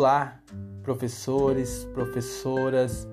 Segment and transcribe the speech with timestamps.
[0.00, 0.40] Olá,
[0.84, 3.08] professores, professoras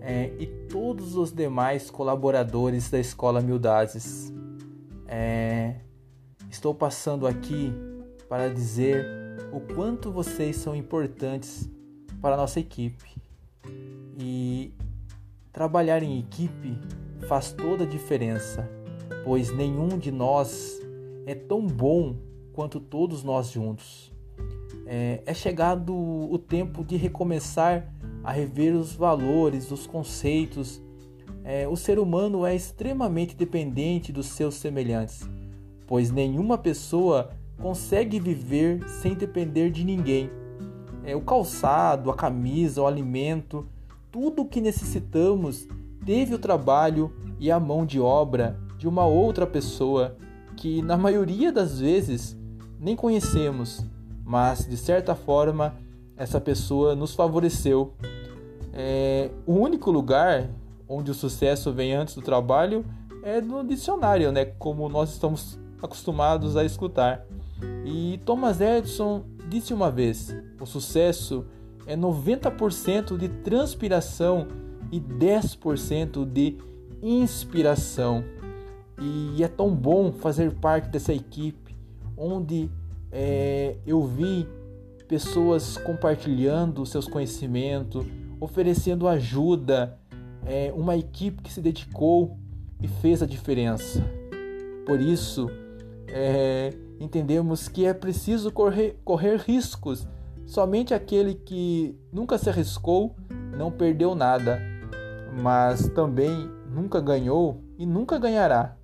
[0.00, 4.32] é, e todos os demais colaboradores da Escola Mildazes.
[5.08, 5.80] É,
[6.48, 7.72] estou passando aqui
[8.28, 9.04] para dizer
[9.52, 11.68] o quanto vocês são importantes
[12.22, 13.16] para a nossa equipe.
[14.16, 14.72] E
[15.52, 16.78] trabalhar em equipe
[17.26, 18.70] faz toda a diferença,
[19.24, 20.80] pois nenhum de nós
[21.26, 22.14] é tão bom
[22.52, 24.12] quanto todos nós juntos
[24.92, 27.94] é, é chegado o tempo de recomeçar
[28.24, 30.82] a rever os valores, os conceitos.
[31.44, 35.30] É, o ser humano é extremamente dependente dos seus semelhantes,
[35.86, 37.30] pois nenhuma pessoa
[37.62, 40.28] consegue viver sem depender de ninguém.
[41.04, 43.68] É, o calçado, a camisa, o alimento,
[44.10, 45.68] tudo o que necessitamos
[46.04, 50.16] teve o trabalho e a mão de obra de uma outra pessoa
[50.56, 52.36] que, na maioria das vezes,
[52.80, 53.88] nem conhecemos
[54.30, 55.74] mas de certa forma
[56.16, 57.94] essa pessoa nos favoreceu.
[58.72, 60.48] É, o único lugar
[60.88, 62.84] onde o sucesso vem antes do trabalho
[63.24, 64.44] é no dicionário, né?
[64.44, 67.26] Como nós estamos acostumados a escutar.
[67.84, 71.44] E Thomas Edison disse uma vez: o sucesso
[71.84, 74.46] é 90% de transpiração
[74.92, 76.56] e 10% de
[77.02, 78.22] inspiração.
[78.96, 81.74] E é tão bom fazer parte dessa equipe
[82.16, 82.70] onde
[83.12, 84.46] é, eu vi
[85.08, 88.06] pessoas compartilhando seus conhecimentos,
[88.38, 89.98] oferecendo ajuda,
[90.46, 92.38] é, uma equipe que se dedicou
[92.80, 94.02] e fez a diferença.
[94.86, 95.50] Por isso,
[96.08, 100.08] é, entendemos que é preciso correr, correr riscos.
[100.46, 103.14] Somente aquele que nunca se arriscou
[103.56, 104.60] não perdeu nada,
[105.42, 108.76] mas também nunca ganhou e nunca ganhará.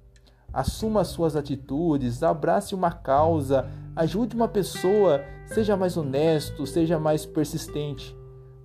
[0.52, 8.14] Assuma suas atitudes, abrace uma causa, Ajude uma pessoa, seja mais honesto, seja mais persistente,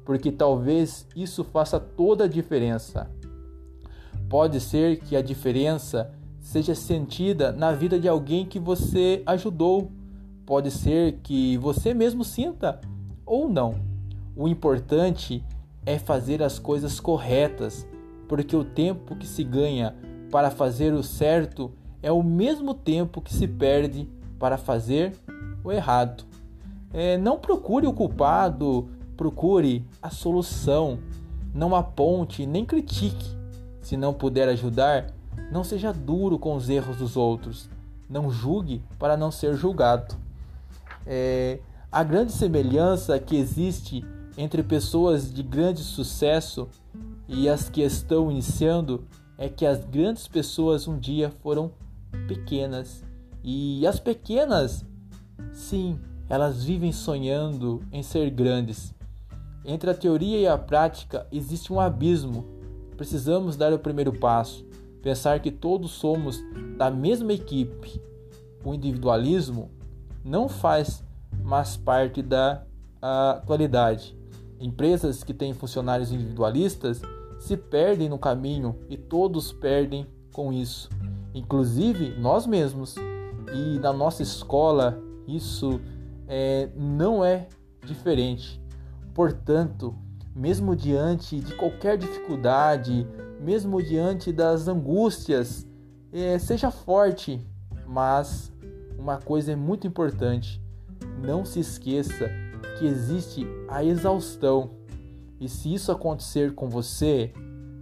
[0.03, 3.09] porque talvez isso faça toda a diferença.
[4.27, 9.89] Pode ser que a diferença seja sentida na vida de alguém que você ajudou.
[10.45, 12.81] Pode ser que você mesmo sinta
[13.25, 13.75] ou não.
[14.35, 15.45] O importante
[15.85, 17.87] é fazer as coisas corretas,
[18.27, 19.95] porque o tempo que se ganha
[20.31, 21.71] para fazer o certo
[22.01, 24.07] é o mesmo tempo que se perde
[24.39, 25.13] para fazer
[25.63, 26.23] o errado.
[26.93, 30.99] É, não procure o culpado, procure a solução.
[31.53, 33.37] Não aponte nem critique.
[33.81, 35.07] Se não puder ajudar,
[35.51, 37.69] não seja duro com os erros dos outros.
[38.09, 40.15] Não julgue para não ser julgado.
[41.05, 41.59] É,
[41.91, 44.03] a grande semelhança que existe
[44.37, 46.69] entre pessoas de grande sucesso
[47.27, 49.05] e as que estão iniciando
[49.41, 51.71] é que as grandes pessoas um dia foram
[52.27, 53.03] pequenas
[53.43, 54.85] e as pequenas,
[55.51, 58.93] sim, elas vivem sonhando em ser grandes.
[59.65, 62.45] Entre a teoria e a prática existe um abismo.
[62.95, 64.63] Precisamos dar o primeiro passo,
[65.01, 66.39] pensar que todos somos
[66.77, 67.99] da mesma equipe.
[68.63, 69.71] O individualismo
[70.23, 71.03] não faz
[71.43, 72.61] mais parte da
[73.01, 74.15] atualidade.
[74.59, 77.01] Empresas que têm funcionários individualistas
[77.41, 80.87] se perdem no caminho e todos perdem com isso,
[81.33, 82.95] inclusive nós mesmos.
[83.51, 85.81] E na nossa escola isso
[86.27, 87.47] é, não é
[87.83, 88.61] diferente.
[89.13, 89.95] Portanto,
[90.35, 93.07] mesmo diante de qualquer dificuldade,
[93.41, 95.67] mesmo diante das angústias,
[96.13, 97.41] é, seja forte,
[97.87, 98.53] mas
[98.99, 100.61] uma coisa é muito importante:
[101.19, 102.29] não se esqueça
[102.77, 104.79] que existe a exaustão.
[105.41, 107.33] E se isso acontecer com você,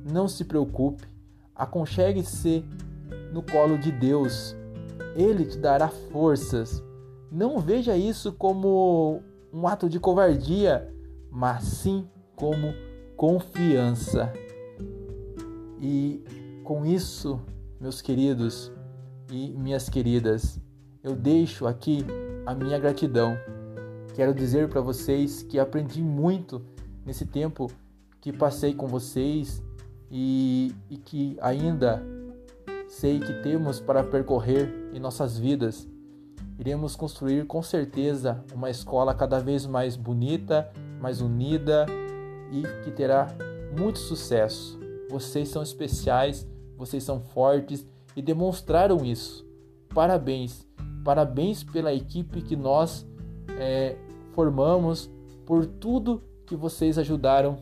[0.09, 1.03] não se preocupe,
[1.53, 2.63] aconchegue-se
[3.33, 4.55] no colo de Deus
[5.13, 6.81] ele te dará forças.
[7.29, 9.21] Não veja isso como
[9.51, 10.89] um ato de covardia,
[11.29, 12.73] mas sim como
[13.17, 14.31] confiança.
[15.81, 16.23] E
[16.63, 17.41] com isso,
[17.77, 18.71] meus queridos
[19.29, 20.57] e minhas queridas,
[21.03, 22.05] eu deixo aqui
[22.45, 23.38] a minha gratidão.
[24.15, 26.62] Quero dizer para vocês que aprendi muito
[27.09, 27.71] nesse tempo
[28.21, 29.63] que passei com vocês
[30.11, 32.03] e, e que ainda
[32.88, 35.89] sei que temos para percorrer em nossas vidas.
[36.59, 40.71] Iremos construir com certeza uma escola cada vez mais bonita,
[41.01, 41.88] mais unida
[42.51, 43.27] e que terá
[43.75, 44.79] muito sucesso.
[45.09, 46.47] Vocês são especiais,
[46.77, 49.44] vocês são fortes e demonstraram isso.
[49.95, 50.63] Parabéns,
[51.03, 53.03] parabéns pela equipe que nós
[53.57, 53.97] é,
[54.35, 55.09] formamos,
[55.44, 57.60] por tudo que vocês ajudaram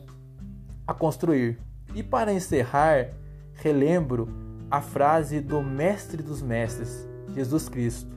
[0.86, 1.58] a construir.
[1.94, 3.10] E para encerrar,
[3.52, 4.26] relembro
[4.70, 8.10] a frase do Mestre dos Mestres, Jesus Cristo.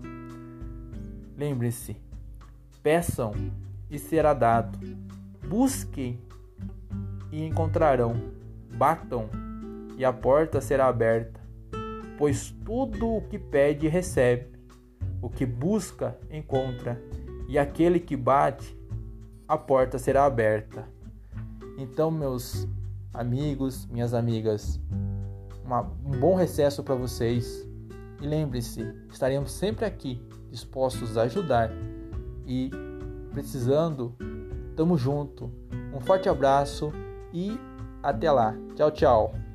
[1.37, 1.97] Lembre-se:
[2.81, 3.33] peçam
[3.89, 4.79] e será dado,
[5.45, 6.17] Busquem
[7.33, 8.15] e encontrarão.
[8.73, 9.29] Batam
[9.97, 11.41] e a porta será aberta.
[12.17, 14.47] Pois tudo o que pede recebe,
[15.21, 17.01] o que busca encontra,
[17.49, 18.80] e aquele que bate,
[19.51, 20.87] a porta será aberta.
[21.77, 22.65] Então, meus
[23.13, 24.79] amigos, minhas amigas,
[25.65, 27.67] uma, um bom recesso para vocês.
[28.21, 28.81] E lembre-se,
[29.11, 31.69] estaremos sempre aqui dispostos a ajudar
[32.47, 32.71] e
[33.33, 34.15] precisando,
[34.73, 35.51] tamo junto.
[35.93, 36.93] Um forte abraço
[37.33, 37.59] e
[38.01, 38.55] até lá.
[38.77, 39.50] Tchau, tchau.